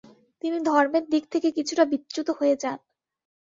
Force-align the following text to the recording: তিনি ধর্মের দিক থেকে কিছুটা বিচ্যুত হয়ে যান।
তিনি 0.41 0.57
ধর্মের 0.61 1.03
দিক 1.09 1.23
থেকে 1.31 1.49
কিছুটা 1.51 1.83
বিচ্যুত 1.85 2.27
হয়ে 2.39 2.55
যান। 2.55 2.77